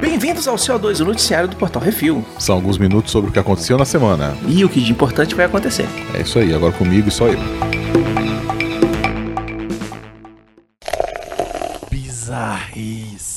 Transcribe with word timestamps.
Bem-vindos 0.00 0.46
ao 0.48 0.56
CO2, 0.56 1.00
o 1.00 1.04
noticiário 1.04 1.48
do 1.48 1.56
Portal 1.56 1.82
Refil. 1.82 2.24
São 2.38 2.54
alguns 2.54 2.78
minutos 2.78 3.10
sobre 3.10 3.30
o 3.30 3.32
que 3.32 3.38
aconteceu 3.38 3.76
na 3.76 3.84
semana. 3.84 4.36
E 4.46 4.64
o 4.64 4.68
que 4.68 4.80
de 4.80 4.90
importante 4.90 5.34
vai 5.34 5.46
acontecer. 5.46 5.86
É 6.14 6.22
isso 6.22 6.38
aí, 6.38 6.54
agora 6.54 6.72
comigo 6.72 7.08
e 7.08 7.10
só 7.10 7.26
eu. 7.28 7.38
Bizarrice. 11.90 13.33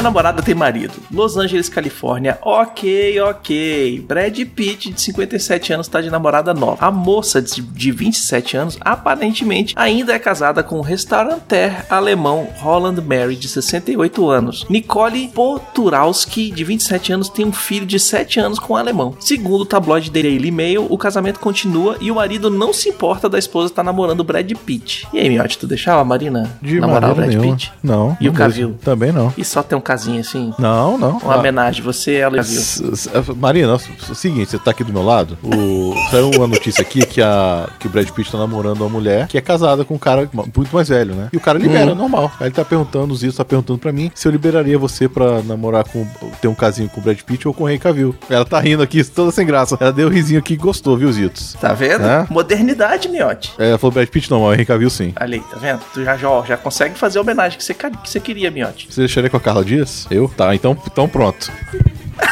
A 0.00 0.02
namorada 0.02 0.42
tem 0.42 0.54
marido. 0.54 0.94
Los 1.12 1.36
Angeles, 1.36 1.68
Califórnia. 1.68 2.38
Ok, 2.40 3.20
ok. 3.20 4.02
Brad 4.08 4.34
Pitt, 4.46 4.94
de 4.94 4.98
57 4.98 5.74
anos, 5.74 5.88
tá 5.88 6.00
de 6.00 6.08
namorada 6.08 6.54
nova. 6.54 6.82
A 6.82 6.90
moça 6.90 7.42
de, 7.42 7.60
de 7.60 7.92
27 7.92 8.56
anos, 8.56 8.78
aparentemente, 8.80 9.74
ainda 9.76 10.14
é 10.14 10.18
casada 10.18 10.62
com 10.62 10.78
o 10.78 10.80
restauranter 10.80 11.84
alemão 11.90 12.48
Roland 12.60 12.98
Mary, 13.02 13.36
de 13.36 13.46
68 13.46 14.26
anos. 14.30 14.64
Nicole 14.70 15.28
Poturalski, 15.28 16.50
de 16.50 16.64
27 16.64 17.12
anos, 17.12 17.28
tem 17.28 17.44
um 17.44 17.52
filho 17.52 17.84
de 17.84 18.00
7 18.00 18.40
anos 18.40 18.58
com 18.58 18.72
o 18.72 18.76
alemão. 18.76 19.14
Segundo 19.20 19.60
o 19.60 19.66
tabloide 19.66 20.10
Daily 20.10 20.50
Mail, 20.50 20.86
o 20.88 20.96
casamento 20.96 21.38
continua 21.40 21.98
e 22.00 22.10
o 22.10 22.14
marido 22.14 22.48
não 22.48 22.72
se 22.72 22.88
importa 22.88 23.28
da 23.28 23.38
esposa 23.38 23.66
estar 23.66 23.82
namorando 23.82 24.20
o 24.20 24.24
Brad 24.24 24.50
Pitt. 24.64 25.06
E 25.12 25.18
aí, 25.18 25.28
Miotti, 25.28 25.58
tu 25.58 25.66
deixava 25.66 26.00
a 26.00 26.04
Marina 26.06 26.58
De 26.62 26.80
namorar 26.80 27.12
o 27.12 27.14
Brad 27.14 27.28
nenhuma. 27.28 27.54
Pitt? 27.54 27.70
Não. 27.82 28.16
E 28.18 28.30
o 28.30 28.32
não 28.32 28.38
Cavil? 28.38 28.68
mesmo. 28.68 28.82
Também 28.82 29.12
não. 29.12 29.30
E 29.36 29.44
só 29.44 29.62
tem 29.62 29.76
um 29.76 29.89
casinho 29.90 30.20
assim? 30.20 30.54
Não, 30.58 30.96
não. 30.96 31.18
Uma 31.18 31.34
Ah, 31.34 31.38
homenagem, 31.38 31.82
você, 31.82 32.14
ela 32.14 32.36
e 32.36 32.40
s- 32.40 32.84
s- 32.92 33.10
Marina, 33.36 33.72
é 33.72 34.10
o 34.12 34.14
seguinte, 34.14 34.50
você 34.50 34.58
tá 34.58 34.70
aqui 34.70 34.84
do 34.84 34.92
meu 34.92 35.02
lado. 35.02 35.36
O, 35.42 35.94
saiu 36.10 36.30
uma 36.36 36.46
notícia 36.46 36.82
aqui 36.82 37.04
que, 37.04 37.20
a, 37.20 37.68
que 37.78 37.86
o 37.86 37.90
Brad 37.90 38.08
Pitt 38.10 38.30
tá 38.30 38.38
namorando 38.38 38.80
uma 38.82 38.88
mulher 38.88 39.26
que 39.26 39.36
é 39.36 39.40
casada 39.40 39.84
com 39.84 39.94
um 39.94 39.98
cara 39.98 40.28
muito 40.34 40.72
mais 40.74 40.88
velho, 40.88 41.14
né? 41.14 41.28
E 41.32 41.36
o 41.36 41.40
cara 41.40 41.58
libera, 41.58 41.92
Hum. 41.92 41.96
normal. 41.96 42.30
Aí 42.38 42.46
ele 42.46 42.54
tá 42.54 42.64
perguntando, 42.64 43.12
os 43.12 43.20
Zitos 43.20 43.36
tá 43.36 43.44
perguntando 43.44 43.78
pra 43.78 43.90
mim 43.92 44.10
se 44.14 44.28
eu 44.28 44.32
liberaria 44.32 44.78
você 44.78 45.08
pra 45.08 45.42
namorar 45.42 45.84
com. 45.84 46.06
ter 46.40 46.48
um 46.48 46.54
casinho 46.54 46.88
com 46.88 47.00
o 47.00 47.02
Brad 47.04 47.18
Pitt 47.20 47.48
ou 47.48 47.52
com 47.54 47.64
o 47.64 47.68
Henry 47.68 47.78
Cavill. 47.80 48.14
Ela 48.28 48.44
tá 48.44 48.60
rindo 48.60 48.82
aqui, 48.82 49.02
toda 49.04 49.30
sem 49.32 49.44
graça. 49.46 49.76
Ela 49.80 49.92
deu 49.92 50.08
um 50.08 50.10
risinho 50.10 50.38
aqui 50.38 50.54
e 50.54 50.56
gostou, 50.56 50.96
viu, 50.96 51.10
Zitos? 51.12 51.54
Tá 51.60 51.72
vendo? 51.72 52.04
É? 52.06 52.26
Modernidade, 52.30 53.08
Miotti. 53.08 53.52
É, 53.58 53.70
Ela 53.70 53.78
falou 53.78 53.92
Brad 53.92 54.08
Pitt 54.08 54.30
não, 54.30 54.40
mas 54.42 54.50
o 54.50 54.52
Henry 54.54 54.64
Cavill 54.66 54.90
sim. 54.90 55.12
Ali, 55.16 55.40
tá 55.40 55.56
vendo? 55.58 55.80
Tu 55.92 56.04
já, 56.04 56.16
já, 56.16 56.42
já 56.46 56.56
consegue 56.56 56.96
fazer 56.98 57.18
a 57.18 57.22
homenagem 57.22 57.58
que 57.58 57.64
você, 57.64 57.74
que 57.74 57.90
você 58.04 58.20
queria, 58.20 58.50
Miotti. 58.50 58.86
Você 58.90 59.00
deixaria 59.00 59.28
com 59.30 59.36
a 59.36 59.40
Carla 59.40 59.64
Dias? 59.64 59.79
Eu? 60.10 60.28
Tá, 60.28 60.54
então, 60.54 60.76
então 60.86 61.08
pronto. 61.08 61.50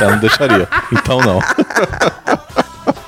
Ela 0.01 0.13
não 0.13 0.19
deixaria. 0.19 0.69
Então 0.93 1.21
não. 1.21 1.41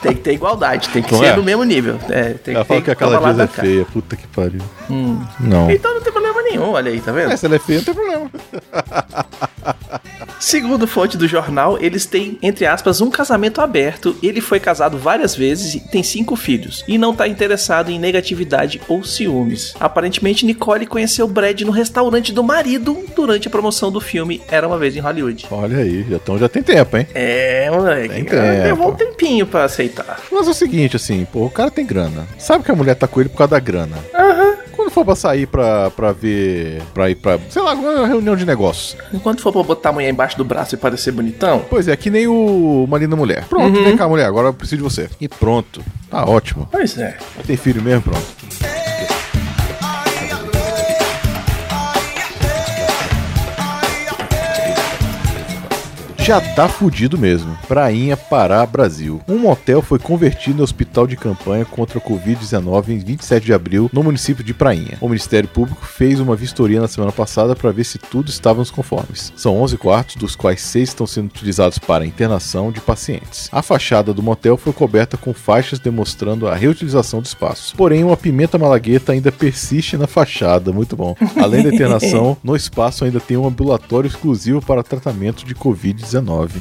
Tem 0.03 0.15
que 0.15 0.23
ter 0.23 0.33
igualdade, 0.33 0.89
tem 0.89 1.03
que 1.03 1.13
Não 1.13 1.19
ser 1.19 1.27
é? 1.27 1.37
no 1.37 1.43
mesmo 1.43 1.63
nível. 1.63 1.99
É, 2.09 2.33
tem 2.33 2.55
Ela 2.55 2.65
que 2.65 2.69
fala 2.69 2.81
que 2.81 2.91
a 2.91 2.95
Carla 2.95 3.17
tomar 3.17 3.29
lá 3.29 3.35
Dias 3.35 3.59
é 3.59 3.61
feia. 3.61 3.85
Puta 3.85 4.17
que 4.17 4.27
pariu. 4.29 4.63
Hum. 4.89 5.23
Não. 5.39 5.71
Então 5.71 5.93
não 5.95 6.01
tem 6.01 6.11
problema 6.11 6.41
nenhum, 6.43 6.71
olha 6.71 6.91
aí, 6.91 7.01
tá 7.01 7.13
vendo? 7.13 7.33
É, 7.33 7.37
se 7.37 7.45
ela 7.45 7.57
é 7.57 7.59
feia, 7.59 7.79
não 7.81 7.85
tem 7.85 7.95
problema. 7.95 8.31
Segundo 10.41 10.87
fonte 10.87 11.19
do 11.19 11.29
jornal, 11.29 11.79
eles 11.81 12.07
têm, 12.07 12.39
entre 12.43 12.65
aspas, 12.65 13.03
um 13.03 13.11
casamento 13.11 13.61
aberto. 13.61 14.17
Ele 14.23 14.41
foi 14.41 14.59
casado 14.59 14.97
várias 14.97 15.37
vezes 15.37 15.75
e 15.75 15.81
tem 15.81 16.03
cinco 16.03 16.35
filhos. 16.35 16.83
E 16.89 16.97
não 16.97 17.15
tá 17.15 17.29
interessado 17.29 17.91
em 17.91 17.99
negatividade 17.99 18.81
ou 18.89 19.05
ciúmes. 19.05 19.75
Aparentemente, 19.79 20.47
Nicole 20.47 20.87
conheceu 20.87 21.29
Brad 21.29 21.61
no 21.61 21.71
restaurante 21.71 22.33
do 22.33 22.43
marido 22.43 23.05
durante 23.15 23.49
a 23.49 23.51
promoção 23.51 23.93
do 23.93 24.01
filme 24.01 24.41
Era 24.49 24.67
Uma 24.67 24.79
Vez 24.79 24.97
em 24.97 25.01
Hollywood. 25.01 25.47
Olha 25.51 25.79
aí, 25.79 26.07
já, 26.09 26.17
então 26.17 26.39
já 26.39 26.49
tem 26.49 26.63
tempo, 26.63 26.97
hein? 26.97 27.07
É, 27.15 27.71
moleque. 27.71 28.09
Tem 28.09 28.25
tempo. 28.25 28.63
Levou 28.65 28.89
um 28.89 28.95
tempinho 28.95 29.47
pra 29.47 29.65
aceitar. 29.65 30.21
Mas 30.33 30.49
é 30.49 30.51
o 30.51 30.55
seguinte, 30.55 30.97
assim, 30.97 31.27
pô, 31.31 31.45
o 31.45 31.51
cara 31.51 31.71
tem 31.71 31.85
grana. 31.85 32.27
Sabe 32.39 32.65
que 32.65 32.71
a 32.71 32.75
mulher 32.75 32.95
tá 32.95 33.07
com 33.07 33.21
ele 33.21 33.29
por 33.29 33.37
causa 33.37 33.51
da 33.51 33.61
grana. 33.61 33.99
Quando 34.91 34.95
for 34.95 35.05
pra 35.05 35.15
sair 35.15 35.47
pra, 35.47 35.91
pra 35.91 36.13
ver. 36.13 36.83
pra 36.93 37.09
ir 37.09 37.15
pra, 37.15 37.39
sei 37.49 37.63
lá, 37.63 37.75
uma 37.75 38.09
reunião 38.09 38.35
de 38.35 38.45
negócios. 38.45 38.97
Enquanto 39.15 39.41
for 39.41 39.53
pra 39.53 39.63
botar 39.63 39.91
a 39.91 39.93
mulher 39.93 40.11
embaixo 40.11 40.37
do 40.37 40.45
braço 40.45 40.75
e 40.75 40.79
parecer 40.79 41.13
bonitão, 41.13 41.65
Pois 41.71 41.87
é, 41.87 41.97
que 41.97 42.11
nem 42.11 42.27
o 42.27 42.87
Marina 42.89 43.15
Mulher. 43.15 43.45
Pronto, 43.49 43.83
vem 43.83 43.97
cá, 43.97 44.09
mulher, 44.09 44.27
agora 44.27 44.49
eu 44.49 44.53
preciso 44.55 44.79
de 44.79 44.83
você. 44.83 45.09
E 45.21 45.29
pronto. 45.29 45.81
Tá 46.11 46.25
ótimo. 46.25 46.69
pois 46.73 46.99
é. 46.99 47.17
Vai 47.37 47.45
ter 47.45 47.57
filho 47.57 47.81
mesmo, 47.81 48.03
pronto. 48.03 48.80
Já 56.31 56.41
tá 56.41 56.69
fudido 56.69 57.19
mesmo. 57.19 57.59
Prainha 57.67 58.17
Pará, 58.17 58.65
Brasil. 58.65 59.21
Um 59.27 59.37
motel 59.37 59.83
foi 59.83 59.99
convertido 59.99 60.61
em 60.61 60.63
hospital 60.63 61.05
de 61.05 61.17
campanha 61.17 61.65
contra 61.65 61.99
a 61.99 62.01
Covid-19 62.01 62.91
em 62.91 62.99
27 63.01 63.47
de 63.47 63.53
abril 63.53 63.91
no 63.93 64.05
município 64.05 64.45
de 64.45 64.55
Prainha. 64.55 64.97
O 65.01 65.09
Ministério 65.09 65.49
Público 65.49 65.85
fez 65.85 66.21
uma 66.21 66.37
vistoria 66.37 66.81
na 66.81 66.87
semana 66.87 67.11
passada 67.11 67.57
para 67.57 67.73
ver 67.73 67.83
se 67.83 67.99
tudo 67.99 68.31
estava 68.31 68.61
nos 68.61 68.71
conformes. 68.71 69.33
São 69.35 69.61
11 69.61 69.77
quartos, 69.77 70.15
dos 70.15 70.37
quais 70.37 70.61
6 70.61 70.91
estão 70.91 71.05
sendo 71.05 71.27
utilizados 71.27 71.81
para 71.81 72.07
internação 72.07 72.71
de 72.71 72.81
pacientes. 72.81 73.49
A 73.51 73.61
fachada 73.61 74.15
do 74.15 74.23
motel 74.23 74.57
foi 74.57 74.73
coberta 74.73 75.17
com 75.17 75.35
faixas 75.35 75.81
demonstrando 75.81 76.47
a 76.47 76.55
reutilização 76.55 77.21
do 77.21 77.27
espaço. 77.27 77.75
Porém, 77.77 78.05
uma 78.05 78.17
pimenta 78.17 78.57
malagueta 78.57 79.11
ainda 79.11 79.33
persiste 79.33 79.97
na 79.97 80.07
fachada, 80.07 80.73
muito 80.73 80.95
bom. 80.95 81.17
Além 81.43 81.65
da 81.65 81.75
internação, 81.75 82.37
no 82.45 82.55
espaço 82.55 83.05
ainda 83.05 83.19
tem 83.19 83.37
um 83.37 83.49
ambulatório 83.49 84.07
exclusivo 84.07 84.63
para 84.63 84.85
tratamento 84.85 85.45
de 85.45 85.57
Covid-19. 85.57 86.20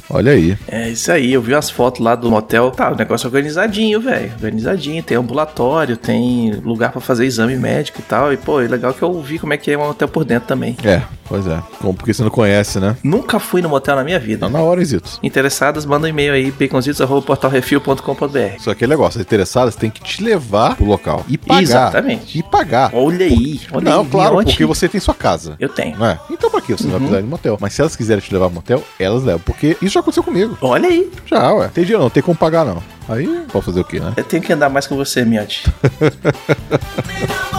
Olha 0.10 0.32
aí. 0.32 0.58
É 0.68 0.90
isso 0.90 1.12
aí, 1.12 1.34
eu 1.34 1.42
vi 1.42 1.54
as 1.54 1.70
fotos 1.70 2.02
lá 2.02 2.16
do 2.16 2.30
motel. 2.30 2.72
Tá, 2.72 2.92
o 2.92 2.96
negócio 2.96 3.26
é 3.26 3.28
organizadinho, 3.28 4.00
velho. 4.02 4.32
Organizadinho, 4.34 5.04
tem 5.04 5.18
ambulatório, 5.18 5.98
tem 5.98 6.52
lugar 6.64 6.92
pra 6.92 7.02
fazer 7.02 7.26
exame 7.26 7.56
médico 7.56 8.00
e 8.00 8.04
tal. 8.04 8.34
E, 8.34 8.38
pô, 8.38 8.62
é 8.62 8.68
legal 8.68 8.94
que 8.94 9.02
eu 9.02 9.22
vi 9.22 9.40
como 9.40 9.54
é 9.54 9.58
que 9.58 9.72
é 9.72 9.78
um 9.78 9.88
motel 9.88 10.08
por 10.08 10.24
dentro 10.24 10.48
também. 10.48 10.76
É, 10.84 11.02
pois 11.30 11.48
é. 11.48 11.62
Como 11.80 11.94
porque 11.94 12.14
você 12.14 12.24
não 12.24 12.30
conhece, 12.30 12.80
né? 12.80 12.98
Nunca 13.04 13.40
fui 13.40 13.62
no 13.62 13.70
motel 13.70 13.96
na 13.96 14.04
minha 14.04 14.20
vida. 14.20 14.48
Tá 14.48 14.52
na 14.52 14.60
hora, 14.60 14.84
Zitos. 14.84 15.20
Interessadas, 15.24 15.86
manda 15.86 16.08
um 16.08 16.10
e-mail 16.10 16.34
aí, 16.34 16.52
baconzitos.portalrefil.com.br. 16.52 18.60
Só 18.60 18.74
que 18.74 18.84
é 18.84 18.88
negócio, 18.88 19.20
as 19.20 19.26
interessadas 19.26 19.76
têm 19.76 19.90
que 19.90 20.02
te 20.02 20.24
levar 20.24 20.76
pro 20.76 20.86
local 20.86 21.24
e 21.28 21.38
pagar. 21.38 21.62
Exatamente. 21.62 22.38
E 22.38 22.44
pagar. 22.44 22.92
Olha 22.94 23.26
aí, 23.26 23.62
olha 23.72 23.92
não, 23.92 24.02
aí. 24.02 24.08
claro, 24.10 24.44
porque 24.44 24.66
você 24.66 24.90
tem 24.90 25.00
sua 25.00 25.14
casa. 25.14 25.56
Eu 25.60 25.70
tenho. 25.70 25.98
Não 25.98 26.08
é? 26.08 26.20
Então 26.30 26.50
pra 26.50 26.62
que 26.62 26.74
você 26.74 26.84
não 26.84 26.92
vai 26.92 27.00
precisar 27.00 27.22
no 27.22 27.28
motel? 27.28 27.58
Mas 27.62 27.74
se 27.74 27.82
elas 27.82 27.96
quiserem 27.96 28.24
te 28.24 28.34
levar 28.34 28.48
pro 28.48 28.56
motel, 28.56 28.84
elas 29.00 29.24
levam. 29.24 29.42
Porque 29.46 29.78
isso 29.82 29.94
já 29.94 30.00
aconteceu 30.00 30.24
comigo. 30.24 30.58
Olha 30.62 30.90
aí. 30.90 31.10
Já, 31.26 31.54
ué. 31.54 31.70
Tem 31.74 31.84
dinheiro 31.84 32.04
não, 32.04 32.10
tem 32.10 32.24
como 32.24 32.38
pagar 32.38 32.66
não. 32.66 32.82
Aí, 33.08 33.44
pode 33.52 33.66
fazer 33.66 33.80
o 33.80 33.84
quê, 33.84 34.00
né? 34.00 34.14
Eu 34.16 34.24
tenho 34.24 34.42
que 34.42 34.54
andar 34.54 34.70
mais 34.70 34.86
com 34.86 34.96
você, 34.96 35.26
Miotti. 35.26 35.64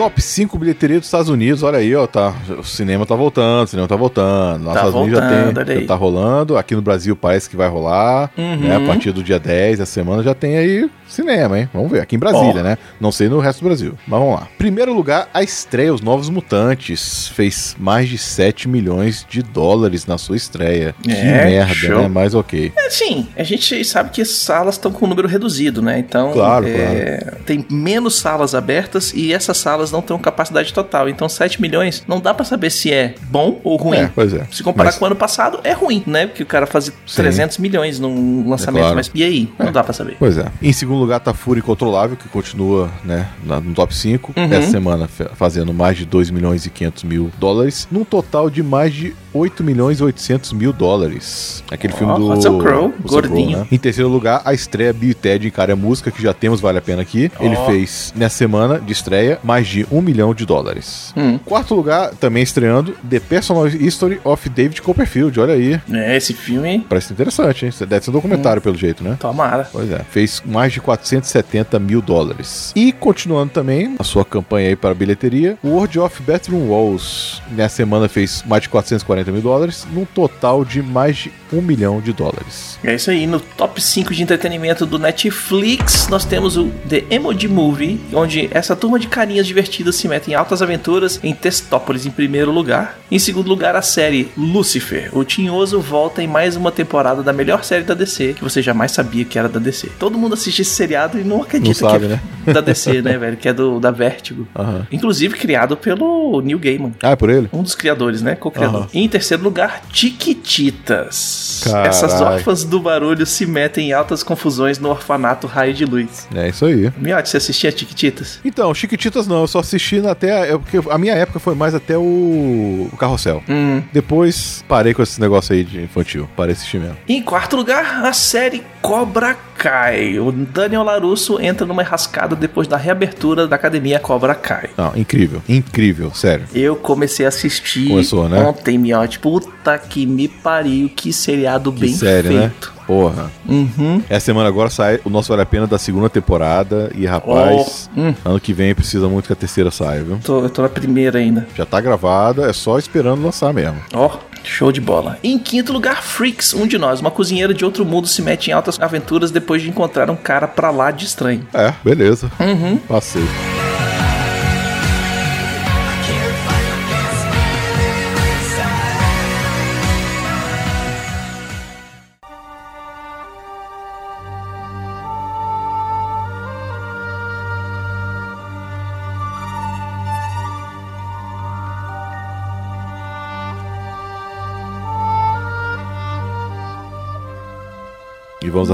Top 0.00 0.22
5 0.22 0.58
bilheteria 0.58 0.96
dos 0.98 1.06
Estados 1.08 1.28
Unidos, 1.28 1.62
olha 1.62 1.78
aí, 1.78 1.94
ó, 1.94 2.06
tá. 2.06 2.34
O 2.58 2.64
cinema 2.64 3.04
tá 3.04 3.14
voltando, 3.14 3.64
o 3.64 3.66
cinema 3.66 3.86
tá 3.86 3.96
voltando. 3.96 4.64
Nos 4.64 4.72
Tá 4.72 4.80
Estados 4.80 4.94
Unidos 4.94 5.18
já 5.18 5.28
voltando, 5.28 5.64
tem, 5.66 5.80
já 5.82 5.86
tá 5.86 5.94
rolando. 5.94 6.56
Aqui 6.56 6.74
no 6.74 6.80
Brasil 6.80 7.14
parece 7.14 7.50
que 7.50 7.56
vai 7.56 7.68
rolar, 7.68 8.30
Uhum. 8.38 8.56
né? 8.56 8.76
A 8.76 8.80
partir 8.80 9.12
do 9.12 9.22
dia 9.22 9.38
10 9.38 9.78
da 9.78 9.84
semana 9.86 10.22
já 10.22 10.34
tem 10.34 10.56
aí 10.56 10.88
cinema, 11.06 11.58
hein? 11.58 11.68
Vamos 11.74 11.90
ver. 11.90 12.00
Aqui 12.00 12.16
em 12.16 12.18
Brasília, 12.18 12.60
Ó. 12.60 12.62
né? 12.62 12.78
Não 13.00 13.12
sei 13.12 13.28
no 13.28 13.40
resto 13.40 13.60
do 13.60 13.66
Brasil. 13.66 13.94
Mas 14.06 14.20
vamos 14.20 14.36
lá. 14.40 14.48
Primeiro 14.56 14.94
lugar, 14.94 15.28
a 15.34 15.42
estreia, 15.42 15.92
Os 15.92 16.00
Novos 16.00 16.30
Mutantes. 16.30 17.28
Fez 17.28 17.76
mais 17.78 18.08
de 18.08 18.16
7 18.16 18.68
milhões 18.68 19.26
de 19.28 19.42
dólares 19.42 20.06
na 20.06 20.16
sua 20.16 20.36
estreia. 20.36 20.94
que 21.02 21.10
É, 21.10 21.44
merda, 21.44 21.74
show. 21.74 21.98
né? 22.02 22.08
Mas 22.08 22.34
ok. 22.34 22.72
É, 22.76 22.88
sim, 22.90 23.26
a 23.36 23.42
gente 23.42 23.84
sabe 23.84 24.10
que 24.10 24.22
as 24.22 24.30
salas 24.30 24.76
estão 24.76 24.90
com 24.92 25.04
um 25.04 25.08
número 25.08 25.28
reduzido, 25.28 25.82
né? 25.82 25.98
Então, 25.98 26.32
Claro, 26.32 26.66
é, 26.66 27.34
tem 27.44 27.66
menos 27.70 28.18
salas 28.18 28.54
abertas 28.54 29.12
e 29.14 29.32
essas 29.32 29.58
salas 29.58 29.89
salas 29.90 29.92
não 29.92 30.00
estão 30.00 30.18
capacidade 30.18 30.72
total. 30.72 31.08
Então 31.08 31.28
7 31.28 31.60
milhões 31.60 32.02
não 32.06 32.20
dá 32.20 32.32
pra 32.32 32.44
saber 32.44 32.70
se 32.70 32.92
é 32.92 33.14
bom 33.30 33.60
ou 33.64 33.76
ruim. 33.76 33.98
É, 33.98 34.10
pois 34.14 34.32
é. 34.32 34.46
Se 34.50 34.62
comparar 34.62 34.88
Mas- 34.90 34.98
com 34.98 35.04
o 35.04 35.06
ano 35.06 35.16
passado, 35.16 35.60
é 35.64 35.72
ruim, 35.72 36.02
né? 36.06 36.26
Porque 36.26 36.42
o 36.42 36.46
cara 36.46 36.66
fazia 36.66 36.92
Sim. 37.06 37.16
300 37.22 37.58
milhões 37.58 37.98
num 37.98 38.48
lançamento. 38.48 38.82
claro. 38.82 38.96
Mas 38.96 39.10
e 39.14 39.22
aí? 39.24 39.52
Não 39.58 39.72
dá 39.72 39.82
pra 39.84 39.92
saber. 39.92 40.16
Pois 40.18 40.38
é. 40.38 40.46
Em 40.62 40.72
segundo 40.72 40.98
lugar 41.00 41.20
tá 41.20 41.34
Fúria 41.34 41.60
Incontrolável, 41.60 42.16
que 42.16 42.28
continua, 42.28 42.88
né, 43.04 43.28
no 43.44 43.74
top 43.74 43.94
5. 43.94 44.32
Uhum. 44.36 44.44
Essa 44.52 44.70
semana 44.70 45.08
fa- 45.08 45.30
fazendo 45.34 45.72
mais 45.74 45.96
de 45.96 46.04
2 46.04 46.30
milhões 46.30 46.66
e 46.66 46.70
500 46.70 47.04
mil 47.04 47.30
dólares, 47.38 47.86
num 47.90 48.04
total 48.04 48.48
de 48.50 48.62
mais 48.62 48.94
de 48.94 49.14
8 49.32 49.62
milhões 49.62 50.00
e 50.00 50.04
800 50.04 50.52
mil 50.52 50.72
dólares. 50.72 51.62
Aquele 51.70 51.92
Ó, 51.92 51.96
filme 51.96 52.14
do 52.14 52.28
Russell 52.34 52.58
Crowe, 52.58 52.82
Russell 53.02 53.22
gordinho. 53.22 53.58
né? 53.58 53.66
Em 53.70 53.78
terceiro 53.78 54.08
lugar, 54.10 54.42
a 54.44 54.52
estreia 54.52 54.92
Bill 54.92 55.14
Ted 55.14 55.46
em 55.46 55.50
Cara 55.50 55.72
é 55.72 55.74
Música, 55.74 56.10
que 56.10 56.22
já 56.22 56.32
temos, 56.34 56.60
vale 56.60 56.78
a 56.78 56.82
pena 56.82 57.02
aqui. 57.02 57.30
Ele 57.40 57.56
Ó. 57.56 57.66
fez, 57.66 58.12
nessa 58.16 58.36
semana 58.36 58.78
de 58.80 58.92
estreia, 58.92 59.38
mais 59.42 59.66
de 59.66 59.79
1 59.90 60.00
milhão 60.00 60.34
de 60.34 60.44
dólares. 60.46 61.12
Hum. 61.16 61.38
Quarto 61.44 61.74
lugar, 61.74 62.10
também 62.14 62.42
estreando, 62.42 62.92
The 63.08 63.20
Personal 63.20 63.66
History 63.68 64.20
of 64.24 64.48
David 64.48 64.82
Copperfield. 64.82 65.38
Olha 65.40 65.54
aí. 65.54 65.80
É, 65.92 66.16
esse 66.16 66.32
filme, 66.34 66.84
Parece 66.88 67.12
interessante, 67.12 67.66
hein? 67.66 67.72
Deve 67.88 68.04
ser 68.04 68.10
um 68.10 68.12
Hum. 68.12 68.16
documentário, 68.16 68.60
pelo 68.62 68.76
jeito, 68.76 69.02
né? 69.04 69.16
tomara. 69.20 69.68
Pois 69.72 69.90
é, 69.90 70.00
fez 70.10 70.42
mais 70.44 70.72
de 70.72 70.80
470 70.80 71.78
mil 71.78 72.00
dólares. 72.02 72.72
E 72.74 72.92
continuando 72.92 73.52
também 73.52 73.94
a 73.98 74.04
sua 74.04 74.24
campanha 74.24 74.68
aí 74.68 74.76
para 74.76 74.90
a 74.90 74.94
bilheteria, 74.94 75.56
o 75.62 75.68
World 75.68 75.98
of 76.00 76.22
Bathroom 76.22 76.68
Walls 76.68 77.40
nessa 77.52 77.76
semana 77.76 78.08
fez 78.08 78.42
mais 78.46 78.62
de 78.62 78.68
440 78.68 79.30
mil 79.32 79.40
dólares, 79.42 79.86
num 79.92 80.04
total 80.04 80.64
de 80.64 80.82
mais 80.82 81.16
de 81.16 81.32
1 81.52 81.60
milhão 81.62 82.00
de 82.00 82.12
dólares. 82.12 82.78
É 82.84 82.94
isso 82.94 83.10
aí, 83.10 83.26
no 83.26 83.40
top 83.40 83.80
5 83.82 84.14
de 84.14 84.22
entretenimento 84.22 84.84
do 84.86 84.98
Netflix, 84.98 86.08
nós 86.08 86.24
temos 86.24 86.56
o 86.56 86.68
The 86.88 87.04
Emoji 87.10 87.48
Movie, 87.48 88.00
onde 88.12 88.48
essa 88.52 88.74
turma 88.76 88.98
de 88.98 89.06
carinhas 89.08 89.46
se 89.92 90.08
mete 90.08 90.30
em 90.30 90.34
altas 90.34 90.62
aventuras 90.62 91.20
em 91.22 91.34
Testópolis 91.34 92.06
em 92.06 92.10
primeiro 92.10 92.50
lugar. 92.50 92.98
Em 93.10 93.18
segundo 93.18 93.48
lugar, 93.48 93.74
a 93.74 93.82
série 93.82 94.30
Lucifer. 94.36 95.10
O 95.12 95.24
Tinhoso 95.24 95.80
volta 95.80 96.22
em 96.22 96.26
mais 96.26 96.56
uma 96.56 96.70
temporada 96.70 97.22
da 97.22 97.32
melhor 97.32 97.64
série 97.64 97.82
da 97.82 97.94
DC, 97.94 98.34
que 98.34 98.44
você 98.44 98.62
jamais 98.62 98.92
sabia 98.92 99.24
que 99.24 99.38
era 99.38 99.48
da 99.48 99.58
DC. 99.58 99.90
Todo 99.98 100.16
mundo 100.16 100.34
assiste 100.34 100.62
esse 100.62 100.70
seriado 100.70 101.18
e 101.18 101.24
não 101.24 101.42
acredita 101.42 101.82
Não 101.84 101.90
sabe, 101.90 102.06
que 102.06 102.12
é 102.12 102.16
né? 102.16 102.52
da 102.52 102.60
DC, 102.60 103.02
né, 103.02 103.18
velho? 103.18 103.36
Que 103.36 103.48
é 103.48 103.52
do 103.52 103.80
da 103.80 103.90
Vertigo. 103.90 104.46
Inclusive 104.92 105.34
criado 105.36 105.76
pelo 105.76 106.40
Neil 106.40 106.58
Gaiman. 106.58 106.92
Ah, 107.02 107.10
é 107.10 107.16
por 107.16 107.30
ele? 107.30 107.48
Um 107.52 107.62
dos 107.62 107.74
criadores, 107.74 108.22
né? 108.22 108.34
Co-criador. 108.34 108.88
Em 108.94 109.08
terceiro 109.08 109.42
lugar, 109.42 109.82
Tiquititas. 109.92 111.62
Carai. 111.64 111.88
Essas 111.88 112.20
órfãs 112.20 112.64
do 112.64 112.80
barulho 112.80 113.26
se 113.26 113.46
metem 113.46 113.88
em 113.88 113.92
altas 113.92 114.22
confusões 114.22 114.78
no 114.78 114.88
orfanato 114.90 115.46
Raio 115.46 115.74
de 115.74 115.84
Luz. 115.84 116.28
É 116.34 116.48
isso 116.48 116.64
aí. 116.64 116.92
Miote, 116.96 117.28
você 117.28 117.36
assistia 117.36 117.72
Tiquititas? 117.72 118.38
Então, 118.44 118.72
Chiquititas 118.74 119.26
não, 119.26 119.46
só 119.50 119.60
assisti 119.60 120.00
até. 120.06 120.52
é 120.52 120.58
porque 120.58 120.80
a 120.90 120.98
minha 120.98 121.14
época 121.14 121.38
foi 121.38 121.54
mais 121.54 121.74
até 121.74 121.96
o, 121.96 122.88
o 122.92 122.96
Carrossel. 122.96 123.42
Hum. 123.48 123.82
Depois 123.92 124.64
parei 124.68 124.94
com 124.94 125.02
esse 125.02 125.20
negócio 125.20 125.54
aí 125.54 125.64
de 125.64 125.82
infantil. 125.82 126.28
Parei 126.36 126.54
de 126.54 126.60
assistir 126.60 126.80
mesmo. 126.80 126.96
Em 127.08 127.22
quarto 127.22 127.56
lugar, 127.56 128.04
a 128.04 128.12
série 128.12 128.62
Cobra 128.80 129.36
Kai. 129.60 130.18
O 130.18 130.32
Daniel 130.32 130.82
Larusso 130.82 131.38
entra 131.38 131.66
numa 131.66 131.82
enrascada 131.82 132.34
depois 132.34 132.66
da 132.66 132.78
reabertura 132.78 133.46
da 133.46 133.56
academia 133.56 133.98
Cobra 134.00 134.34
Kai. 134.34 134.70
Não, 134.74 134.92
incrível. 134.96 135.42
Incrível, 135.46 136.10
sério. 136.14 136.46
Eu 136.54 136.74
comecei 136.76 137.26
a 137.26 137.28
assistir 137.28 137.88
Começou, 137.88 138.26
né? 138.26 138.40
ontem, 138.40 138.78
Miote. 138.78 139.18
Puta 139.18 139.76
que 139.78 140.06
me 140.06 140.28
pariu, 140.28 140.88
que 140.88 141.12
seriado 141.12 141.70
Que 141.72 141.80
bem 141.80 141.92
série, 141.92 142.28
feito. 142.28 142.40
né? 142.40 142.80
Porra. 142.86 143.30
Uhum. 143.46 144.02
Essa 144.08 144.26
semana 144.26 144.48
agora 144.48 144.68
sai 144.70 144.98
o 145.04 145.10
nosso 145.10 145.28
Vale 145.28 145.42
a 145.42 145.46
Pena 145.46 145.66
da 145.66 145.78
segunda 145.78 146.08
temporada. 146.08 146.90
E 146.94 147.04
rapaz, 147.06 147.88
Oh, 147.96 148.00
hum. 148.00 148.14
ano 148.24 148.40
que 148.40 148.52
vem 148.52 148.74
precisa 148.74 149.08
muito 149.08 149.26
que 149.26 149.32
a 149.32 149.36
terceira 149.36 149.70
saia, 149.70 150.02
viu? 150.02 150.18
Tô, 150.24 150.40
eu 150.42 150.50
tô 150.50 150.62
na 150.62 150.68
primeira 150.68 151.18
ainda. 151.20 151.46
Já 151.54 151.64
tá 151.66 151.80
gravada, 151.80 152.48
é 152.48 152.52
só 152.52 152.78
esperando 152.78 153.22
lançar 153.22 153.52
mesmo. 153.52 153.76
Ó, 153.92 154.10
show 154.44 154.72
de 154.72 154.80
bola. 154.80 155.18
Em 155.22 155.38
quinto 155.38 155.72
lugar, 155.72 156.02
Freaks, 156.02 156.54
um 156.54 156.66
de 156.66 156.78
nós. 156.78 157.00
Uma 157.00 157.10
cozinheira 157.10 157.52
de 157.54 157.64
outro 157.64 157.84
mundo 157.84 158.06
se 158.06 158.22
mete 158.22 158.48
em 158.48 158.52
altas 158.52 158.78
aventuras 158.80 159.30
depois 159.30 159.62
de 159.62 159.68
encontrar 159.68 160.10
um 160.10 160.16
cara 160.16 160.46
pra 160.48 160.70
lá 160.70 160.90
de 160.90 161.04
estranho. 161.04 161.46
É, 161.52 161.72
beleza. 161.84 162.30
Uhum. 162.40 162.78
Passei. 162.78 163.24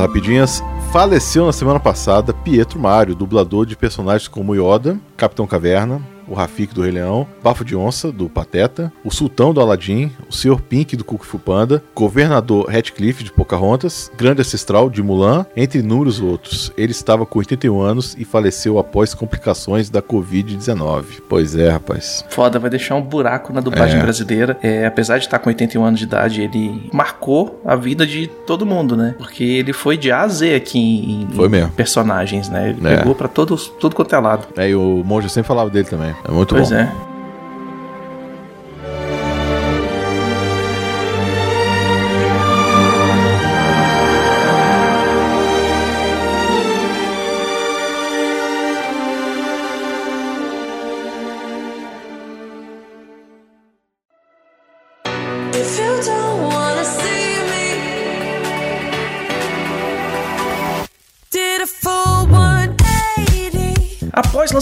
Rapidinhas. 0.06 0.62
Faleceu 0.93 1.44
na 1.44 1.53
semana 1.53 1.81
passada 1.81 2.32
Pietro 2.32 2.79
Mário, 2.79 3.14
dublador 3.14 3.67
de 3.67 3.76
personagens 3.76 4.29
como 4.29 4.55
Yoda, 4.55 4.99
Capitão 5.17 5.47
Caverna, 5.47 6.00
o 6.28 6.34
Rafik 6.34 6.75
do 6.75 6.82
Rei 6.82 6.93
Leão, 6.93 7.26
Bafo 7.43 7.64
de 7.64 7.76
Onça 7.76 8.11
do 8.12 8.28
Pateta, 8.28 8.93
o 9.05 9.11
Sultão 9.11 9.52
do 9.55 9.61
Aladdin, 9.61 10.11
o 10.28 10.32
Sr. 10.34 10.61
Pink 10.61 10.96
do 10.96 11.05
Kung 11.05 11.19
Fu 11.19 11.38
Panda, 11.38 11.82
Governador 11.94 12.67
Ratcliffe 12.69 13.23
de 13.25 13.32
Pocahontas, 13.32 14.11
Grande 14.17 14.40
Ancestral 14.40 14.88
de 14.90 15.02
Mulan, 15.02 15.46
entre 15.56 15.78
inúmeros 15.81 16.20
outros. 16.20 16.73
Ele 16.76 16.93
estava 16.93 17.25
com 17.26 17.38
81 17.38 17.81
anos 17.81 18.14
e 18.19 18.25
faleceu 18.25 18.78
após 18.78 19.14
complicações 19.14 19.88
da 19.90 20.00
Covid-19. 20.02 21.05
Pois 21.28 21.55
é, 21.56 21.70
rapaz. 21.70 22.25
Foda, 22.31 22.58
vai 22.58 22.70
deixar 22.70 22.94
um 22.96 23.02
buraco 23.02 23.52
na 23.52 23.61
dublagem 23.61 23.99
É. 23.99 24.02
brasileira. 24.02 24.58
É, 24.62 24.87
apesar 24.87 25.19
de 25.19 25.25
estar 25.25 25.38
com 25.38 25.49
81 25.49 25.84
anos 25.84 25.99
de 26.00 26.06
idade, 26.06 26.43
ele 26.43 26.88
marcou 26.93 27.61
a 27.64 27.76
vida 27.76 28.06
de 28.06 28.26
todo 28.46 28.67
mundo, 28.67 28.96
né? 28.96 29.14
Porque 29.19 29.44
ele 29.44 29.72
foi 29.72 29.96
de 29.96 30.11
A 30.11 30.22
a 30.22 30.29
Z 30.29 30.55
aqui 30.55 30.79
em, 30.79 31.29
Foi 31.34 31.46
em 31.49 31.69
personagens, 31.70 32.49
né? 32.49 32.70
Ele 32.70 32.87
É. 32.88 32.96
pegou 32.99 33.14
pra 33.14 33.29
todos, 33.29 33.69
tudo 33.81 33.94
quanto 33.94 34.14
é 34.14 34.19
lado. 34.19 34.46
É, 34.56 34.69
e 34.70 34.75
o 34.75 35.02
Monja 35.05 35.29
sempre 35.29 35.49
falava 35.49 35.70
dele 35.70 35.87
também. 35.88 36.14
É 36.25 36.31
muito 36.31 36.55
pois 36.55 36.71
bom. 36.71 36.77
é. 36.77 37.06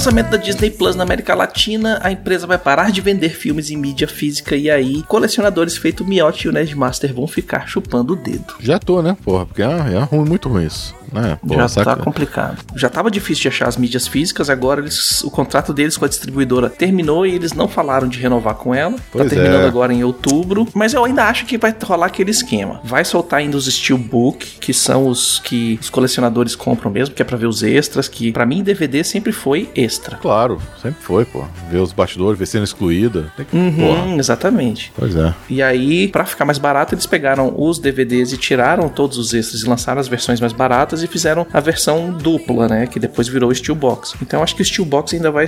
Lançamento 0.05 0.29
da 0.29 0.37
Disney 0.37 0.71
Plus 0.71 0.95
na 0.95 1.03
América 1.03 1.35
Latina, 1.35 1.99
a 2.03 2.13
empresa 2.13 2.47
vai 2.47 2.59
parar 2.59 2.93
de 2.93 3.01
vender 3.01 3.31
filmes 3.31 3.71
em 3.71 3.77
mídia 3.77 4.07
física 4.07 4.55
e 4.55 4.71
aí 4.71 5.03
colecionadores 5.05 5.79
feito 5.79 6.05
Miotti 6.05 6.47
e 6.47 6.51
o 6.51 6.53
Nerdmaster 6.53 7.15
vão 7.15 7.27
ficar 7.27 7.67
chupando 7.67 8.13
o 8.13 8.17
dedo. 8.17 8.55
Já 8.61 8.79
tô, 8.79 9.01
né? 9.01 9.17
Porra, 9.25 9.47
porque 9.47 9.63
é, 9.63 9.67
é 9.67 9.99
ruim, 10.01 10.29
muito 10.29 10.47
ruim 10.51 10.67
isso. 10.67 10.95
Né? 11.15 11.39
Pô, 11.47 11.55
Já 11.55 11.69
saca- 11.69 11.97
tá 11.97 12.03
complicado. 12.03 12.59
Já 12.75 12.91
tava 12.91 13.09
difícil 13.09 13.43
de 13.43 13.49
achar 13.49 13.69
as 13.69 13.77
mídias 13.77 14.09
físicas, 14.09 14.51
agora 14.51 14.81
eles, 14.81 15.23
o 15.23 15.31
contrato 15.31 15.73
deles 15.73 15.97
com 15.97 16.05
a 16.05 16.09
distribuidora 16.09 16.69
terminou 16.69 17.25
e 17.25 17.35
eles 17.35 17.53
não 17.53 17.69
falaram 17.69 18.09
de 18.09 18.19
renovar 18.19 18.57
com 18.57 18.75
ela. 18.75 18.97
Pois 19.13 19.25
tá 19.25 19.31
terminando 19.31 19.63
é. 19.63 19.67
agora 19.69 19.93
em 19.95 20.03
outubro. 20.03 20.67
Mas 20.75 20.93
eu 20.93 21.05
ainda 21.05 21.25
acho 21.25 21.47
que 21.47 21.57
vai 21.57 21.75
rolar 21.83 22.07
aquele 22.07 22.33
esquema. 22.33 22.81
Vai 22.83 23.05
soltar 23.05 23.39
ainda 23.39 23.57
os 23.57 23.67
Steelbook, 23.67 24.59
que 24.59 24.75
são 24.75 25.07
os 25.07 25.39
que 25.39 25.79
os 25.81 25.89
colecionadores 25.89 26.57
compram 26.57 26.91
mesmo, 26.91 27.15
que 27.15 27.23
é 27.23 27.25
pra 27.25 27.37
ver 27.37 27.47
os 27.47 27.63
extras, 27.63 28.09
que 28.09 28.33
pra 28.33 28.45
mim 28.45 28.63
DVD 28.63 29.05
sempre 29.05 29.33
foi 29.33 29.71
extra. 29.75 29.94
Claro, 30.21 30.61
sempre 30.81 31.03
foi, 31.03 31.25
pô. 31.25 31.45
Ver 31.71 31.79
os 31.79 31.93
bastidores, 31.93 32.39
ver 32.39 32.47
sendo 32.47 32.65
excluída. 32.65 33.33
Tem 33.37 33.45
que. 33.47 33.57
Uhum, 33.57 34.19
exatamente. 34.19 34.93
Pois 34.97 35.15
é. 35.17 35.35
E 35.49 35.63
aí, 35.63 36.09
pra 36.09 36.25
ficar 36.25 36.45
mais 36.45 36.59
barato, 36.59 36.95
eles 36.95 37.07
pegaram 37.07 37.55
os 37.57 37.79
DVDs 37.79 38.33
e 38.33 38.37
tiraram 38.37 38.89
todos 38.89 39.19
os 39.19 39.33
extras 39.35 39.63
e 39.63 39.69
lançaram 39.69 40.01
as 40.01 40.09
versões 40.09 40.41
mais 40.41 40.53
baratas 40.53 41.03
e 41.03 41.07
fizeram 41.07 41.47
a 41.53 41.61
versão 41.61 42.13
dupla, 42.13 42.69
né? 42.69 42.87
Que 42.87 42.99
depois 42.99 43.29
virou 43.29 43.51
o 43.51 43.55
Steelbox. 43.55 44.15
Então 44.23 44.43
acho 44.43 44.55
que 44.57 44.63
o 44.63 44.65
Steelbox 44.65 45.15
ainda 45.15 45.31
vai, 45.31 45.47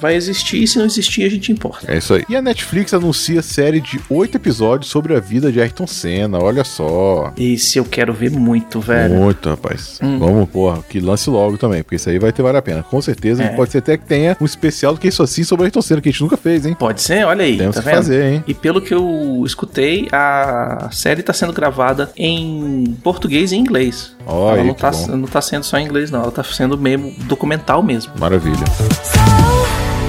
vai 0.00 0.14
existir 0.14 0.62
e 0.62 0.66
se 0.66 0.78
não 0.78 0.86
existir, 0.86 1.24
a 1.24 1.30
gente 1.30 1.50
importa. 1.52 1.90
É 1.92 1.98
isso 1.98 2.14
aí. 2.14 2.24
E 2.28 2.36
a 2.36 2.42
Netflix 2.42 2.92
anuncia 2.94 3.42
série 3.42 3.80
de 3.80 4.00
oito 4.10 4.36
episódios 4.36 4.90
sobre 4.90 5.14
a 5.14 5.20
vida 5.20 5.50
de 5.52 5.60
Ayrton 5.60 5.86
Senna. 5.86 6.38
Olha 6.38 6.64
só. 6.64 7.32
Esse 7.36 7.78
eu 7.78 7.84
quero 7.84 8.12
ver 8.12 8.30
muito, 8.30 8.80
velho. 8.80 9.14
Muito, 9.14 9.48
rapaz. 9.48 9.98
Hum. 10.02 10.18
Vamos, 10.18 10.48
porra, 10.48 10.82
que 10.88 11.00
lance 11.00 11.28
logo 11.30 11.56
também, 11.58 11.82
porque 11.82 11.96
isso 11.96 12.08
aí 12.08 12.18
vai 12.18 12.32
ter 12.32 12.42
vale 12.42 12.58
a 12.58 12.62
pena. 12.62 12.82
Com 12.82 13.00
certeza, 13.00 13.42
É. 13.42 13.48
pode 13.48 13.70
ser 13.70 13.80
até 13.88 13.96
que 13.96 14.04
tenha 14.04 14.36
um 14.40 14.44
especial 14.44 14.92
do 14.92 15.00
que 15.00 15.08
isso 15.08 15.22
assim 15.22 15.42
sobre 15.42 15.64
Ayrton 15.64 15.80
Senna, 15.80 16.00
que 16.02 16.08
a 16.10 16.12
gente 16.12 16.20
nunca 16.20 16.36
fez, 16.36 16.66
hein? 16.66 16.76
Pode 16.78 17.00
ser? 17.00 17.24
Olha 17.24 17.44
aí, 17.44 17.56
Temos 17.56 17.74
tá 17.76 17.80
que 17.80 17.86
vendo? 17.86 17.96
fazer, 17.96 18.32
hein? 18.32 18.44
E 18.46 18.52
pelo 18.52 18.80
que 18.82 18.92
eu 18.92 19.42
escutei, 19.46 20.08
a 20.12 20.88
série 20.92 21.22
tá 21.22 21.32
sendo 21.32 21.52
gravada 21.52 22.10
em 22.16 22.96
português 23.02 23.50
e 23.52 23.56
inglês. 23.56 24.14
Ó, 24.26 24.50
ela 24.50 24.60
aí, 24.60 24.66
não 24.66 24.74
que 24.74 24.80
tá, 24.82 24.90
bom. 24.90 25.06
não 25.16 25.26
tá 25.28 25.40
sendo 25.40 25.64
só 25.64 25.78
em 25.78 25.86
inglês, 25.86 26.10
não. 26.10 26.22
Ela 26.22 26.30
tá 26.32 26.44
sendo 26.44 26.76
mesmo 26.76 27.12
documental 27.24 27.82
mesmo. 27.82 28.12
Maravilha. 28.18 28.66
So 28.66 29.18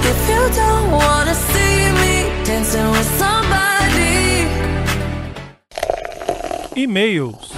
If 0.02 0.28
you 0.28 0.42
don't 0.54 0.92
wanna 0.92 1.34
see 1.34 1.92
me 2.00 2.44
dancing 2.44 2.86
with 2.90 3.06
somebody, 3.18 4.46
E-mails. 6.76 7.52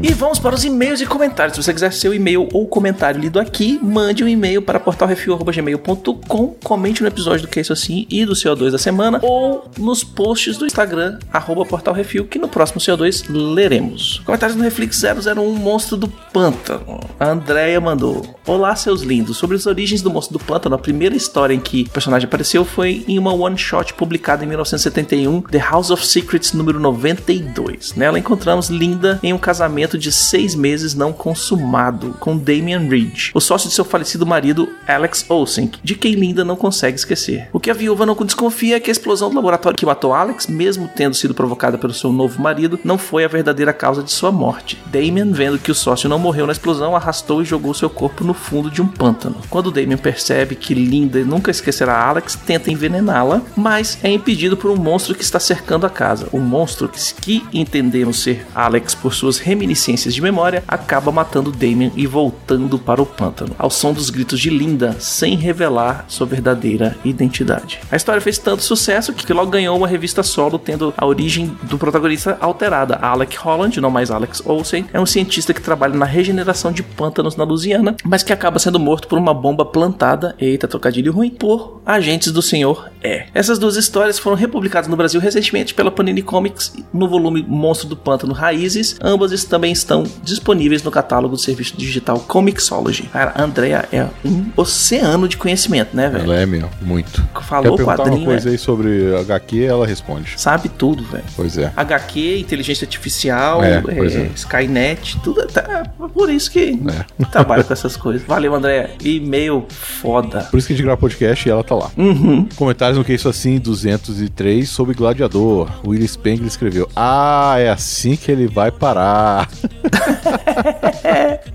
E 0.00 0.12
vamos 0.14 0.38
para 0.38 0.54
os 0.54 0.64
e-mails 0.64 1.00
e 1.00 1.06
comentários. 1.06 1.56
Se 1.56 1.62
você 1.62 1.74
quiser 1.74 1.92
seu 1.92 2.14
e-mail 2.14 2.48
ou 2.52 2.68
comentário 2.68 3.20
lido 3.20 3.40
aqui, 3.40 3.76
mande 3.82 4.22
um 4.22 4.28
e-mail 4.28 4.62
para 4.62 4.78
portalrefil.gmail.com, 4.78 6.54
comente 6.62 7.02
no 7.02 7.08
episódio 7.08 7.42
do 7.42 7.48
Que 7.48 7.58
é 7.58 7.62
Isso 7.62 7.72
Assim 7.72 8.06
e 8.08 8.24
do 8.24 8.34
CO2 8.34 8.70
da 8.70 8.78
semana, 8.78 9.18
ou 9.20 9.68
nos 9.76 10.04
posts 10.04 10.56
do 10.56 10.66
Instagram, 10.66 11.18
arroba 11.32 11.64
portalrefil, 11.64 12.26
que 12.26 12.38
no 12.38 12.46
próximo 12.46 12.80
CO2 12.80 13.24
leremos. 13.28 14.22
Comentários 14.24 14.56
no 14.56 14.62
Reflex 14.62 15.02
001, 15.02 15.52
Monstro 15.52 15.96
do 15.96 16.06
Pântano. 16.08 17.00
A 17.18 17.30
Andrea 17.30 17.80
mandou, 17.80 18.38
Olá 18.46 18.76
seus 18.76 19.02
lindos, 19.02 19.36
sobre 19.36 19.56
as 19.56 19.66
origens 19.66 20.00
do 20.00 20.10
Monstro 20.10 20.38
do 20.38 20.44
Pântano, 20.44 20.76
a 20.76 20.78
primeira 20.78 21.16
história 21.16 21.52
em 21.52 21.60
que 21.60 21.82
o 21.82 21.90
personagem 21.90 22.26
apareceu 22.28 22.64
foi 22.64 23.04
em 23.08 23.18
uma 23.18 23.32
one-shot 23.32 23.94
publicada 23.94 24.44
em 24.44 24.46
1971, 24.46 25.42
The 25.42 25.58
House 25.58 25.90
of 25.90 26.06
Secrets 26.06 26.52
número 26.52 26.78
92. 26.78 27.94
Nela 27.94 28.18
encontramos 28.18 28.68
Linda 28.68 29.07
em 29.22 29.32
um 29.32 29.38
casamento 29.38 29.96
de 29.96 30.12
seis 30.12 30.54
meses 30.54 30.94
não 30.94 31.12
consumado 31.12 32.14
com 32.20 32.36
Damian 32.36 32.88
Reed, 32.88 33.30
o 33.34 33.40
sócio 33.40 33.68
de 33.68 33.74
seu 33.74 33.84
falecido 33.84 34.26
marido 34.26 34.68
Alex 34.86 35.24
Olsen, 35.28 35.70
de 35.82 35.94
quem 35.94 36.14
Linda 36.14 36.44
não 36.44 36.56
consegue 36.56 36.98
esquecer. 36.98 37.48
O 37.52 37.60
que 37.60 37.70
a 37.70 37.74
viúva 37.74 38.04
não 38.04 38.14
desconfia 38.14 38.76
é 38.76 38.80
que 38.80 38.90
a 38.90 38.92
explosão 38.92 39.30
do 39.30 39.36
laboratório 39.36 39.78
que 39.78 39.86
matou 39.86 40.12
Alex, 40.12 40.46
mesmo 40.46 40.90
tendo 40.94 41.14
sido 41.14 41.34
provocada 41.34 41.78
pelo 41.78 41.94
seu 41.94 42.12
novo 42.12 42.42
marido, 42.42 42.78
não 42.84 42.98
foi 42.98 43.24
a 43.24 43.28
verdadeira 43.28 43.72
causa 43.72 44.02
de 44.02 44.10
sua 44.10 44.32
morte. 44.32 44.78
Damian, 44.86 45.32
vendo 45.32 45.58
que 45.58 45.70
o 45.70 45.74
sócio 45.74 46.08
não 46.08 46.18
morreu 46.18 46.46
na 46.46 46.52
explosão, 46.52 46.94
arrastou 46.94 47.42
e 47.42 47.44
jogou 47.44 47.72
seu 47.74 47.88
corpo 47.88 48.24
no 48.24 48.34
fundo 48.34 48.70
de 48.70 48.82
um 48.82 48.86
pântano. 48.86 49.36
Quando 49.48 49.70
Damian 49.70 49.96
percebe 49.96 50.54
que 50.54 50.74
Linda 50.74 51.24
nunca 51.24 51.50
esquecerá 51.50 52.08
Alex, 52.08 52.34
tenta 52.46 52.70
envenená-la, 52.70 53.42
mas 53.56 53.98
é 54.02 54.10
impedido 54.10 54.56
por 54.56 54.70
um 54.70 54.76
monstro 54.76 55.14
que 55.14 55.24
está 55.24 55.40
cercando 55.40 55.86
a 55.86 55.90
casa. 55.90 56.28
O 56.32 56.38
monstro 56.38 56.88
que, 56.88 57.14
que 57.14 57.46
entendemos 57.52 58.22
ser 58.22 58.46
Alex 58.54 58.87
por 58.94 59.14
suas 59.14 59.38
reminiscências 59.38 60.14
de 60.14 60.22
memória 60.22 60.62
acaba 60.66 61.12
matando 61.12 61.52
Damian 61.52 61.90
e 61.96 62.06
voltando 62.06 62.78
para 62.78 63.02
o 63.02 63.06
pântano, 63.06 63.54
ao 63.58 63.70
som 63.70 63.92
dos 63.92 64.10
gritos 64.10 64.40
de 64.40 64.50
Linda, 64.50 64.96
sem 64.98 65.36
revelar 65.36 66.04
sua 66.08 66.26
verdadeira 66.26 66.96
identidade. 67.04 67.80
A 67.90 67.96
história 67.96 68.20
fez 68.20 68.38
tanto 68.38 68.62
sucesso 68.62 69.12
que 69.12 69.32
logo 69.32 69.50
ganhou 69.50 69.76
uma 69.76 69.88
revista 69.88 70.22
solo, 70.22 70.58
tendo 70.58 70.92
a 70.96 71.06
origem 71.06 71.56
do 71.62 71.78
protagonista 71.78 72.36
alterada. 72.40 72.96
Alec 72.96 73.36
Holland, 73.36 73.80
não 73.80 73.90
mais 73.90 74.10
Alex 74.10 74.42
Olsen, 74.44 74.86
é 74.92 75.00
um 75.00 75.06
cientista 75.06 75.54
que 75.54 75.60
trabalha 75.60 75.94
na 75.94 76.06
regeneração 76.06 76.72
de 76.72 76.82
pântanos 76.82 77.36
na 77.36 77.44
Louisiana, 77.44 77.96
mas 78.04 78.22
que 78.22 78.32
acaba 78.32 78.58
sendo 78.58 78.78
morto 78.78 79.08
por 79.08 79.18
uma 79.18 79.34
bomba 79.34 79.64
plantada, 79.64 80.34
eita, 80.38 80.68
trocadilho 80.68 81.12
ruim, 81.12 81.30
por 81.30 81.80
agentes 81.84 82.32
do 82.32 82.42
Senhor 82.42 82.90
E. 83.02 83.24
Essas 83.34 83.58
duas 83.58 83.76
histórias 83.76 84.18
foram 84.18 84.36
republicadas 84.36 84.88
no 84.88 84.96
Brasil 84.96 85.20
recentemente 85.20 85.74
pela 85.74 85.90
Panini 85.90 86.22
Comics 86.22 86.74
no 86.92 87.08
volume 87.08 87.44
Monstro 87.46 87.88
do 87.88 87.96
Pântano 87.96 88.32
Raízes. 88.32 88.77
Ambas 89.02 89.44
também 89.44 89.72
estão 89.72 90.04
disponíveis 90.22 90.82
no 90.82 90.90
catálogo 90.90 91.36
do 91.36 91.40
serviço 91.40 91.76
digital 91.76 92.18
Comixology. 92.20 93.04
Cara, 93.04 93.32
a 93.34 93.42
Andrea 93.42 93.88
é 93.92 94.06
um 94.24 94.46
oceano 94.56 95.28
de 95.28 95.36
conhecimento, 95.36 95.96
né, 95.96 96.08
velho? 96.08 96.24
Ela 96.24 96.36
é 96.36 96.46
mesmo, 96.46 96.70
muito. 96.82 97.26
Falou 97.42 97.76
Quer 97.76 97.84
perguntar 97.84 98.04
quadrinho, 98.04 98.22
uma 98.22 98.26
coisa 98.26 98.48
é. 98.48 98.52
aí 98.52 98.58
sobre 98.58 99.16
HQ, 99.16 99.64
ela 99.64 99.86
responde. 99.86 100.34
Sabe 100.36 100.68
tudo, 100.68 101.04
velho. 101.04 101.24
Pois 101.36 101.56
é. 101.56 101.72
HQ, 101.76 102.38
inteligência 102.38 102.84
artificial, 102.84 103.62
É, 103.62 103.82
é, 103.88 104.24
é. 104.24 104.30
Skynet, 104.34 105.18
tudo 105.22 105.46
tá, 105.46 105.84
por 106.12 106.30
isso 106.30 106.50
que 106.50 106.78
trabalho 107.30 107.64
com 107.64 107.72
essas 107.72 107.96
coisas. 107.96 108.26
Valeu, 108.26 108.54
André. 108.54 108.90
E-mail 109.02 109.64
foda. 109.68 110.40
Por 110.50 110.58
isso 110.58 110.66
que 110.66 110.72
a 110.72 110.76
gente 110.76 110.84
grava 110.84 110.98
podcast 110.98 111.48
e 111.48 111.50
ela 111.50 111.64
tá 111.64 111.74
lá. 111.74 111.90
Uhum. 111.96 112.48
Comentários 112.56 112.98
no 112.98 113.04
Que 113.04 113.14
Isso 113.14 113.28
Assim 113.28 113.58
203 113.58 114.68
sobre 114.68 114.94
Gladiador. 114.94 115.68
O 115.84 115.90
Willis 115.90 116.12
Spengler 116.12 116.46
escreveu: 116.46 116.88
Ah, 116.94 117.56
é 117.58 117.68
assim 117.68 118.16
que 118.16 118.30
ele 118.30 118.46
vai 118.46 118.67
parar. 118.70 119.48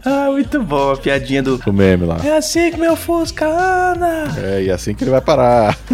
Ah, 0.06 0.30
muito 0.32 0.62
bom 0.62 0.92
a 0.92 0.98
piadinha 0.98 1.42
do. 1.44 1.60
O 1.66 1.72
meme 1.74 2.06
lá. 2.06 2.18
É 2.24 2.38
assim 2.38 2.72
que 2.72 2.78
meu 2.78 2.96
Fusca 2.96 3.46
anda. 3.46 4.26
É, 4.38 4.64
e 4.64 4.70
é 4.70 4.74
assim 4.74 4.94
que 4.94 5.04
ele 5.04 5.12
vai 5.12 5.22
parar. 5.22 5.78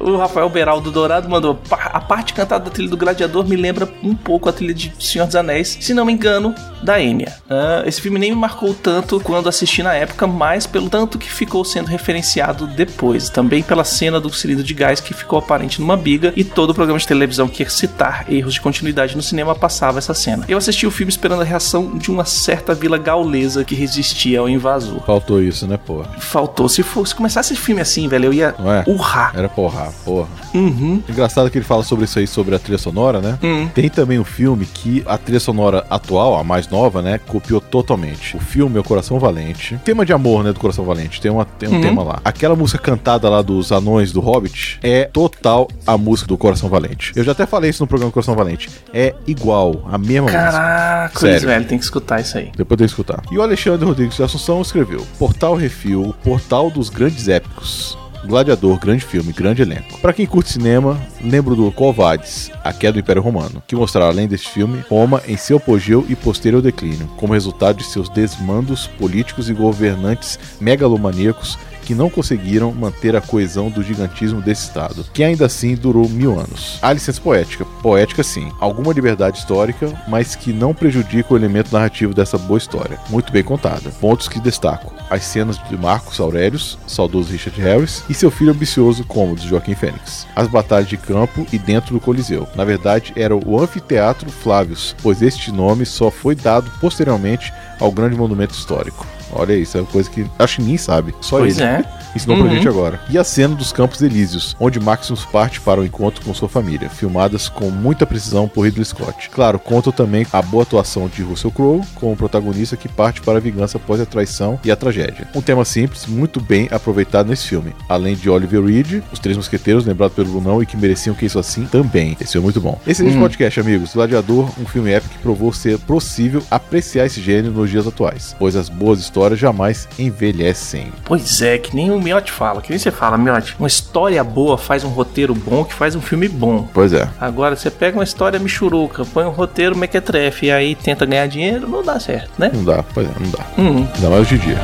O 0.00 0.16
Rafael 0.16 0.48
Beraldo 0.48 0.90
Dourado 0.92 1.28
mandou: 1.28 1.56
"Pa- 1.56 1.90
A 1.92 1.97
parte 2.08 2.32
cantada 2.32 2.64
da 2.64 2.70
trilha 2.70 2.88
do 2.88 2.96
Gladiador 2.96 3.46
me 3.46 3.54
lembra 3.54 3.88
um 4.02 4.14
pouco 4.14 4.48
a 4.48 4.52
trilha 4.52 4.72
de 4.74 4.92
Senhor 4.98 5.26
dos 5.26 5.36
Anéis, 5.36 5.76
se 5.80 5.92
não 5.92 6.04
me 6.06 6.12
engano, 6.12 6.54
da 6.82 7.00
Enya. 7.00 7.34
Ah, 7.50 7.82
esse 7.86 8.00
filme 8.00 8.18
nem 8.18 8.30
me 8.30 8.36
marcou 8.36 8.72
tanto 8.74 9.20
quando 9.20 9.48
assisti 9.48 9.82
na 9.82 9.92
época, 9.94 10.26
mas 10.26 10.66
pelo 10.66 10.88
tanto 10.88 11.18
que 11.18 11.30
ficou 11.30 11.64
sendo 11.64 11.86
referenciado 11.86 12.66
depois. 12.66 13.28
Também 13.28 13.62
pela 13.62 13.84
cena 13.84 14.18
do 14.20 14.32
cilindro 14.32 14.64
de 14.64 14.72
gás 14.74 15.00
que 15.00 15.12
ficou 15.12 15.38
aparente 15.38 15.80
numa 15.80 15.96
biga 15.96 16.32
e 16.34 16.42
todo 16.44 16.70
o 16.70 16.74
programa 16.74 16.98
de 16.98 17.06
televisão 17.06 17.46
que 17.48 17.62
ia 17.62 17.68
citar 17.70 18.24
erros 18.32 18.54
de 18.54 18.60
continuidade 18.60 19.14
no 19.16 19.22
cinema 19.22 19.54
passava 19.54 19.98
essa 19.98 20.14
cena. 20.14 20.44
Eu 20.48 20.56
assisti 20.58 20.86
o 20.86 20.90
filme 20.90 21.10
esperando 21.10 21.42
a 21.42 21.44
reação 21.44 21.96
de 21.98 22.10
uma 22.10 22.24
certa 22.24 22.74
vila 22.74 22.96
gaulesa 22.96 23.64
que 23.64 23.74
resistia 23.74 24.40
ao 24.40 24.48
invasor. 24.48 25.00
Faltou 25.04 25.42
isso, 25.42 25.66
né, 25.66 25.76
porra? 25.76 26.08
Faltou. 26.18 26.68
Se 26.68 26.82
fosse 26.82 27.14
começasse 27.14 27.52
esse 27.52 27.60
filme 27.62 27.80
assim, 27.82 28.08
velho, 28.08 28.26
eu 28.26 28.32
ia 28.32 28.54
Não 28.58 28.72
é? 28.72 28.84
urrar. 28.86 29.32
Era 29.36 29.48
porra, 29.48 29.92
porra. 30.04 30.28
Uhum. 30.54 31.02
Engraçado 31.08 31.50
que 31.50 31.58
ele 31.58 31.64
fala 31.64 31.82
sobre 31.82 31.97
isso 32.04 32.18
aí, 32.18 32.26
sobre 32.26 32.54
a 32.54 32.58
trilha 32.58 32.78
sonora, 32.78 33.20
né? 33.20 33.38
Hum. 33.42 33.68
Tem 33.74 33.88
também 33.88 34.18
um 34.18 34.24
filme 34.24 34.66
que 34.66 35.02
a 35.06 35.16
trilha 35.18 35.40
sonora 35.40 35.84
atual, 35.90 36.38
a 36.38 36.44
mais 36.44 36.68
nova, 36.68 37.00
né, 37.02 37.18
copiou 37.26 37.60
totalmente. 37.60 38.36
O 38.36 38.40
filme 38.40 38.76
é 38.76 38.80
o 38.80 38.84
Coração 38.84 39.18
Valente. 39.18 39.78
Tema 39.84 40.04
de 40.04 40.12
amor, 40.12 40.42
né, 40.44 40.52
do 40.52 40.60
Coração 40.60 40.84
Valente. 40.84 41.20
Tem, 41.20 41.30
uma, 41.30 41.44
tem 41.44 41.68
um 41.68 41.72
Uhum. 41.74 41.80
tema 41.80 42.02
lá. 42.02 42.20
Aquela 42.24 42.56
música 42.56 42.78
cantada 42.78 43.28
lá 43.28 43.40
dos 43.42 43.70
anões 43.72 44.10
do 44.12 44.20
Hobbit 44.20 44.78
é 44.82 45.04
total 45.04 45.68
a 45.86 45.96
música 45.96 46.28
do 46.28 46.36
Coração 46.38 46.68
Valente. 46.68 47.12
Eu 47.14 47.22
já 47.24 47.32
até 47.32 47.46
falei 47.46 47.70
isso 47.70 47.82
no 47.82 47.86
programa 47.86 48.10
Coração 48.12 48.34
Valente. 48.34 48.68
É 48.92 49.14
igual, 49.26 49.82
a 49.90 49.98
mesma 49.98 50.22
música. 50.22 50.42
Caraca, 50.50 51.38
velho, 51.40 51.64
tem 51.66 51.78
que 51.78 51.84
escutar 51.84 52.20
isso 52.20 52.36
aí. 52.38 52.50
Depois 52.56 52.76
de 52.78 52.84
eu 52.84 52.86
escutar. 52.86 53.22
E 53.30 53.38
o 53.38 53.42
Alexandre 53.42 53.86
Rodrigues 53.86 54.16
de 54.16 54.22
Assunção 54.22 54.60
escreveu: 54.60 55.06
Portal 55.18 55.54
Refil, 55.54 56.02
o 56.02 56.12
portal 56.12 56.70
dos 56.70 56.88
grandes 56.88 57.28
épicos. 57.28 57.96
Gladiador, 58.24 58.78
grande 58.78 59.04
filme, 59.04 59.32
grande 59.32 59.62
elenco. 59.62 59.98
Pra 60.00 60.12
quem 60.12 60.26
curte 60.26 60.50
cinema, 60.50 60.98
lembro 61.22 61.54
do 61.54 61.70
Covades, 61.70 62.50
A 62.64 62.72
Queda 62.72 62.94
do 62.94 62.98
Império 63.00 63.22
Romano, 63.22 63.62
que 63.66 63.76
mostrará 63.76 64.06
além 64.06 64.26
deste 64.26 64.48
filme 64.48 64.84
Roma 64.88 65.22
em 65.26 65.36
seu 65.36 65.58
apogeu 65.58 66.04
e 66.08 66.16
posterior 66.16 66.60
declínio, 66.60 67.08
como 67.16 67.32
resultado 67.32 67.78
de 67.78 67.84
seus 67.84 68.08
desmandos 68.08 68.86
políticos 68.86 69.48
e 69.48 69.54
governantes 69.54 70.38
megalomaníacos 70.60 71.58
que 71.88 71.94
não 71.94 72.10
conseguiram 72.10 72.70
manter 72.70 73.16
a 73.16 73.20
coesão 73.22 73.70
do 73.70 73.82
gigantismo 73.82 74.42
desse 74.42 74.64
estado, 74.64 75.06
que 75.10 75.24
ainda 75.24 75.46
assim 75.46 75.74
durou 75.74 76.06
mil 76.06 76.38
anos. 76.38 76.78
Há 76.82 76.92
licença 76.92 77.18
poética, 77.18 77.64
poética 77.82 78.22
sim, 78.22 78.52
alguma 78.60 78.92
liberdade 78.92 79.38
histórica, 79.38 79.90
mas 80.06 80.36
que 80.36 80.52
não 80.52 80.74
prejudica 80.74 81.32
o 81.32 81.36
elemento 81.38 81.72
narrativo 81.72 82.12
dessa 82.12 82.36
boa 82.36 82.58
história, 82.58 83.00
muito 83.08 83.32
bem 83.32 83.42
contada. 83.42 83.88
Pontos 84.02 84.28
que 84.28 84.38
destaco: 84.38 84.92
as 85.08 85.24
cenas 85.24 85.56
de 85.66 85.78
Marcos 85.78 86.20
Aurelius, 86.20 86.76
saudoso 86.86 87.32
Richard 87.32 87.58
Harris, 87.58 88.04
e 88.06 88.12
seu 88.12 88.30
filho 88.30 88.52
ambicioso 88.52 89.02
Cômodos, 89.04 89.44
Joaquim 89.44 89.74
Fênix. 89.74 90.26
As 90.36 90.46
batalhas 90.46 90.90
de 90.90 90.98
campo 90.98 91.46
e 91.50 91.58
dentro 91.58 91.94
do 91.94 92.00
Coliseu. 92.00 92.46
Na 92.54 92.66
verdade, 92.66 93.14
era 93.16 93.34
o 93.34 93.58
Anfiteatro 93.58 94.30
Flávios, 94.30 94.94
pois 95.02 95.22
este 95.22 95.50
nome 95.50 95.86
só 95.86 96.10
foi 96.10 96.34
dado 96.34 96.70
posteriormente 96.82 97.50
ao 97.80 97.90
grande 97.90 98.14
monumento 98.14 98.52
histórico. 98.52 99.06
Olha 99.32 99.54
isso, 99.54 99.76
é 99.76 99.80
uma 99.80 99.86
coisa 99.86 100.08
que 100.10 100.26
acho 100.38 100.56
que 100.56 100.62
ninguém 100.62 100.78
sabe. 100.78 101.14
Só 101.20 101.38
Pois 101.38 101.58
ele. 101.58 101.66
é. 101.66 101.84
Ensinou 102.16 102.38
pra 102.38 102.46
Uhum. 102.46 102.54
gente 102.54 102.66
agora. 102.68 103.00
E 103.10 103.18
a 103.18 103.22
cena 103.24 103.54
dos 103.54 103.70
Campos 103.70 104.00
Elíseos, 104.00 104.56
onde 104.58 104.80
Maximus 104.80 105.24
parte 105.26 105.60
para 105.60 105.80
o 105.80 105.84
encontro 105.84 106.24
com 106.24 106.32
sua 106.32 106.48
família, 106.48 106.88
filmadas 106.88 107.48
com 107.48 107.70
muita 107.70 108.06
precisão 108.06 108.48
por 108.48 108.62
Ridley 108.62 108.84
Scott. 108.86 109.28
Claro, 109.30 109.58
contam 109.58 109.92
também 109.92 110.26
a 110.32 110.40
boa 110.40 110.62
atuação 110.62 111.06
de 111.06 111.22
Russell 111.22 111.50
Crowe 111.50 111.82
como 111.94 112.16
protagonista 112.16 112.76
que 112.78 112.88
parte 112.88 113.20
para 113.20 113.36
a 113.36 113.40
vingança 113.40 113.76
após 113.76 114.00
a 114.00 114.06
traição 114.06 114.58
e 114.64 114.70
a 114.70 114.76
tragédia. 114.76 115.28
Um 115.34 115.42
tema 115.42 115.64
simples, 115.66 116.06
muito 116.06 116.40
bem 116.40 116.66
aproveitado 116.70 117.28
nesse 117.28 117.46
filme. 117.46 117.74
Além 117.88 118.16
de 118.16 118.30
Oliver 118.30 118.64
Reed, 118.64 119.02
os 119.12 119.18
três 119.18 119.36
mosqueteiros, 119.36 119.84
lembrado 119.84 120.12
pelo 120.12 120.30
Brunão 120.30 120.62
e 120.62 120.66
que 120.66 120.76
mereciam 120.78 121.14
que 121.14 121.26
isso 121.26 121.38
assim 121.38 121.66
também. 121.66 122.16
Esse 122.18 122.32
filme 122.32 122.44
é 122.44 122.46
muito 122.46 122.60
bom. 122.60 122.80
Excelente 122.86 123.18
podcast, 123.18 123.60
amigos. 123.60 123.92
Gladiador, 123.94 124.48
um 124.58 124.64
filme 124.66 124.90
épico 124.92 125.14
que 125.14 125.20
provou 125.20 125.52
ser 125.52 125.78
possível 125.80 126.42
apreciar 126.50 127.04
esse 127.06 127.20
gênero 127.20 127.52
nos 127.52 127.70
dias 127.70 127.86
atuais, 127.86 128.34
pois 128.38 128.56
as 128.56 128.68
boas 128.70 128.98
histórias 128.98 129.17
jamais 129.36 129.88
envelhecem. 129.98 130.92
Pois 131.04 131.40
é, 131.42 131.58
que 131.58 131.74
nem 131.74 131.90
o 131.90 132.00
Miotti 132.00 132.30
fala, 132.32 132.60
que 132.62 132.70
nem 132.70 132.78
você 132.78 132.90
fala, 132.90 133.18
Miotti. 133.18 133.54
Uma 133.58 133.68
história 133.68 134.22
boa 134.22 134.56
faz 134.58 134.84
um 134.84 134.88
roteiro 134.88 135.34
bom 135.34 135.64
que 135.64 135.74
faz 135.74 135.94
um 135.94 136.00
filme 136.00 136.28
bom. 136.28 136.68
Pois 136.72 136.92
é. 136.92 137.08
Agora, 137.20 137.56
você 137.56 137.70
pega 137.70 137.98
uma 137.98 138.04
história 138.04 138.38
michuruca, 138.38 139.04
põe 139.04 139.24
um 139.24 139.30
roteiro 139.30 139.76
mequetrefe 139.76 140.46
e 140.46 140.50
aí 140.50 140.74
tenta 140.74 141.04
ganhar 141.06 141.26
dinheiro, 141.26 141.68
não 141.68 141.82
dá 141.82 141.98
certo, 141.98 142.30
né? 142.38 142.50
Não 142.52 142.64
dá, 142.64 142.82
pois 142.82 143.06
é, 143.08 143.12
não 143.18 143.30
dá. 143.30 143.44
Hum. 143.58 143.86
Ainda 143.94 144.10
mais 144.10 144.22
hoje 144.22 144.34
em 144.36 144.38
dia. 144.38 144.58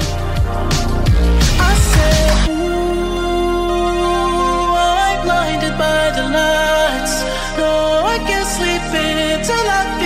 I 1.59 1.75
said, 1.77 2.49
Ooh, 2.49 3.15
I'm 4.77 5.23
blinded 5.23 5.77
by 5.77 6.11
the 6.15 6.23
lights. 6.29 7.25
No, 7.59 8.07
I 8.07 8.19
can't 8.27 8.47
sleep 8.47 8.85
jumping 8.95 9.43
till 9.45 9.55
I 9.55 9.99
feel 9.99 10.04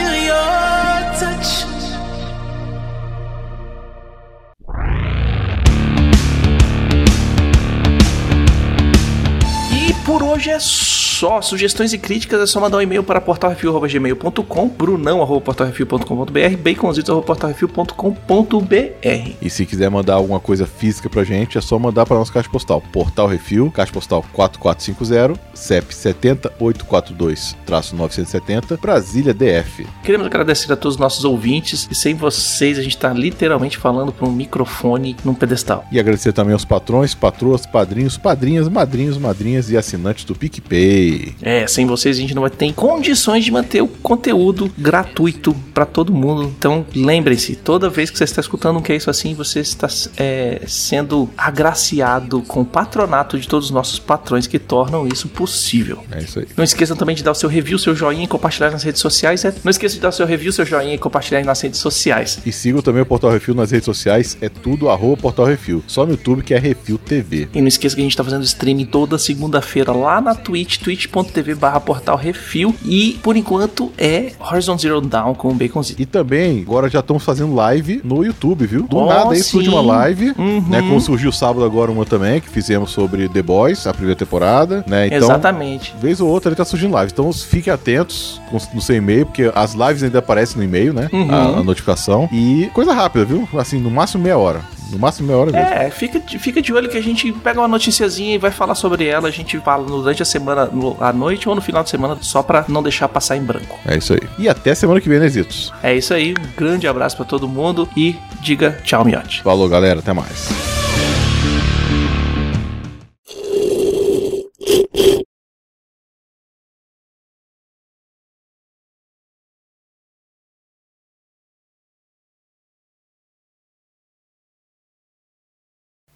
E 10.09 10.11
por 10.11 10.28
hoje 10.39 10.51
é 10.51 10.59
só. 10.61 11.43
Sugestões 11.43 11.93
e 11.93 11.99
críticas 11.99 12.41
é 12.41 12.47
só 12.47 12.61
mandar 12.61 12.79
um 12.79 12.81
e-mail 12.81 13.03
para 13.03 13.21
portalrefil.gmail.com, 13.21 14.69
brunão.portalrefil.com.br, 14.69 16.57
baconzitos.portalrefil.com.br. 16.63 19.33
E 19.43 19.51
se 19.51 19.67
quiser 19.67 19.91
mandar 19.91 20.15
alguma 20.15 20.39
coisa 20.39 20.65
física 20.65 21.11
pra 21.11 21.25
gente, 21.25 21.59
é 21.59 21.61
só 21.61 21.77
mandar 21.77 22.07
para 22.07 22.17
nossa 22.17 22.33
caixa 22.33 22.49
postal. 22.49 22.81
Portal 22.93 23.27
Refil, 23.27 23.69
caixa 23.73 23.93
postal 23.93 24.25
4450, 24.33 25.41
CEP 25.55 25.93
70842-970, 25.93 28.81
Brasília 28.81 29.35
DF. 29.35 29.89
Queremos 30.05 30.29
agradecer 30.29 30.73
a 30.73 30.77
todos 30.77 30.95
os 30.95 31.01
nossos 31.01 31.25
ouvintes 31.25 31.89
e 31.91 31.97
sem 31.97 32.15
vocês 32.15 32.79
a 32.79 32.83
gente 32.83 32.95
está 32.95 33.13
literalmente 33.13 33.77
falando 33.77 34.13
para 34.13 34.29
um 34.29 34.33
microfone 34.33 35.17
num 35.25 35.35
pedestal. 35.35 35.85
E 35.91 35.99
agradecer 35.99 36.33
também 36.33 36.53
aos 36.53 36.65
patrões, 36.65 37.13
patroas, 37.13 37.67
padrinhos, 37.67 38.17
padrinhas, 38.17 38.69
madrinhos, 38.69 39.19
madrinhas 39.19 39.69
e 39.71 39.77
assinantes 39.77 40.28
do 40.29 40.35
PicPay. 40.35 41.35
É, 41.43 41.67
sem 41.67 41.87
vocês 41.87 42.17
a 42.17 42.21
gente 42.21 42.35
não 42.35 42.43
vai 42.43 42.51
ter 42.51 42.73
condições 42.73 43.45
de 43.45 43.51
manter 43.51 43.83
o 43.83 43.89
conteúdo 43.89 44.71
gratuito 44.77 45.55
para 45.75 45.87
todo 45.87 46.13
mundo. 46.13 46.53
Então 46.59 46.87
lembrem-se, 46.95 47.57
toda 47.57 47.89
vez 47.89 48.11
que 48.11 48.19
você 48.19 48.25
está 48.25 48.41
escutando 48.41 48.79
um 48.79 48.83
que 48.83 48.93
é 48.93 48.97
isso 48.97 49.11
assim, 49.11 49.35
você 49.35 49.61
está 49.61 49.89
é, 50.17 50.63
sendo 50.67 51.29
agraciado 51.37 52.43
com 52.43 52.61
o 52.61 52.65
patronato 52.65 53.39
de 53.39 53.49
todos 53.49 53.67
os 53.67 53.71
nossos 53.71 53.99
patrões 53.99 54.47
que 54.47 54.59
tornam 54.59 55.09
isso 55.09 55.29
possível. 55.29 56.05
É 56.11 56.21
isso 56.21 56.39
aí. 56.39 56.47
Não 56.57 56.65
esqueçam 56.65 56.97
também 56.97 57.17
de 57.17 57.23
dar 57.23 57.33
o 57.33 57.35
seu 57.35 57.49
review, 57.49 57.79
seu 57.79 57.95
joinha 57.95 58.25
e 58.25 58.27
compartilhar 58.27 58.71
nas 58.71 58.83
redes 58.83 59.01
sociais. 59.01 59.45
É, 59.45 59.55
Não 59.65 59.71
esqueça 59.71 59.95
de 59.95 60.01
dar 60.01 60.11
o 60.11 60.13
seu 60.13 60.27
review, 60.27 60.53
seu 60.53 60.65
joinha 60.65 60.95
e 60.95 60.99
compartilhar 60.99 61.45
nas 61.45 61.61
redes 61.61 61.81
sociais. 61.81 62.39
E 62.45 62.53
sigam 62.53 62.83
também 62.83 63.03
o 63.03 63.07
Portal 63.07 63.31
Refil 63.31 63.55
nas 63.55 63.71
redes 63.71 63.87
sociais, 63.87 64.37
é 64.41 64.49
tudo 64.49 64.91
arroba 64.91 65.17
Portal 65.23 65.47
Refil. 65.47 65.83
Só 65.87 66.05
no 66.05 66.13
YouTube 66.13 66.43
que 66.43 66.55
é 66.55 66.59
Refil 66.59 66.99
TV. 66.99 67.49
E 67.55 67.61
não 67.61 67.69
esqueça 67.69 67.95
que 67.95 68.03
a 68.03 68.05
gente 68.05 68.17
tá 68.17 68.25
fazendo 68.25 68.45
streaming 68.45 68.87
toda 68.87 69.19
segunda-feira 69.19 69.93
lá 69.93 70.18
na 70.21 70.35
Twitch, 70.35 70.79
twitch.tv 70.79 71.55
barra 71.55 71.81
portal 71.81 72.17
refil. 72.17 72.75
E 72.85 73.19
por 73.23 73.37
enquanto 73.37 73.93
é 73.99 74.33
Horizon 74.41 74.79
Zero 74.79 75.01
Dawn 75.01 75.35
com 75.35 75.49
o 75.51 75.55
Baconzito. 75.55 76.01
E 76.01 76.07
também, 76.07 76.63
agora 76.63 76.89
já 76.89 77.01
estamos 77.01 77.25
fazendo 77.25 77.55
live 77.55 78.01
no 78.05 78.25
YouTube, 78.25 78.67
viu? 78.67 78.83
Do 78.83 78.97
Oh, 78.99 79.07
nada 79.07 79.33
aí 79.33 79.43
surge 79.43 79.69
sim. 79.69 79.73
uma 79.75 79.81
live, 79.83 80.35
Uhum. 80.39 80.65
né? 80.69 80.81
Como 80.83 81.01
surgiu 81.01 81.31
sábado 81.33 81.65
agora 81.65 81.91
uma 81.91 82.05
também, 82.05 82.41
que 82.41 82.49
fizemos 82.49 82.91
sobre 82.91 83.29
The 83.29 83.43
Boys, 83.43 83.87
a 83.87 83.93
primeira 83.95 84.17
temporada, 84.19 84.85
né? 84.87 85.07
Então, 85.07 85.19
Exatamente. 85.19 85.95
vez 86.01 86.21
ou 86.21 86.29
outra 86.29 86.49
ele 86.51 86.57
tá 86.57 86.65
surgindo 86.65 86.93
live. 86.95 87.11
Então 87.13 87.33
fiquem 87.33 87.73
atentos 87.73 88.41
no 88.75 88.81
seu 88.81 88.97
e-mail, 88.97 89.27
porque 89.27 89.51
as 89.55 89.75
lives 89.75 90.03
ainda 90.03 90.19
aparecem 90.19 90.57
no 90.59 90.65
e-mail, 90.65 90.93
né? 90.93 91.09
Uhum. 91.13 91.31
A, 91.33 91.59
a 91.61 91.63
notificação. 91.63 92.29
E 92.33 92.69
coisa 92.75 92.93
rápida, 92.93 93.25
viu? 93.25 93.49
Assim, 93.57 93.79
no 93.79 93.91
máximo 93.91 94.23
meia 94.25 94.39
hora. 94.39 94.61
No 94.91 94.99
máximo 94.99 95.27
meia 95.29 95.39
hora 95.39 95.53
mesmo. 95.53 95.67
É, 95.67 95.91
fica, 95.91 96.19
de- 96.19 96.39
fica 96.39 96.63
de 96.63 96.73
olho 96.73 96.89
que 96.89 96.97
a 96.97 97.03
gente 97.03 97.31
pega 97.33 97.61
uma 97.61 97.69
noticiazinha 97.69 98.35
e 98.35 98.39
vai 98.39 98.51
falar 98.51 98.75
sobre 98.75 99.07
ela. 99.07 99.29
A 99.29 99.31
gente 99.31 99.59
fala 99.61 99.85
durante 99.85 100.23
a 100.23 100.25
semana, 100.25 100.67
no- 100.67 100.97
à 101.01 101.13
noite 101.13 101.49
ou 101.49 101.55
no 101.55 101.61
final 101.61 101.83
de 101.85 101.91
semana, 101.91 102.17
só 102.21 102.43
pra 102.43 102.65
não 102.69 102.83
deixar 102.83 103.09
passar 103.09 103.37
em 103.37 103.43
branco. 103.43 103.79
É 103.87 103.97
isso 103.97 104.13
aí. 104.15 104.21
E 104.39 104.49
até 104.49 104.75
semana 104.75 105.01
que 105.01 105.09
vem, 105.09 105.19
né, 105.19 105.29
Zitos? 105.29 105.73
É 105.83 105.95
isso 105.95 106.15
aí, 106.15 106.33
um 106.33 106.57
grande 106.57 106.87
abraço 106.89 107.17
pra 107.17 107.25
todo 107.25 107.49
mundo 107.49 107.89
e 107.97 108.17
diga 108.41 108.81
tchau, 108.83 109.05
miote. 109.05 109.43
Falou, 109.43 109.69
galera. 109.69 109.99
Até 110.01 110.13
mais. 110.13 110.78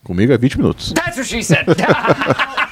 Comigo 0.04 0.32
é 0.32 0.38
20 0.38 0.58
minutos. 0.58 0.92
That's 0.94 1.16
what 1.16 1.28
she 1.28 1.42
said. 1.42 1.66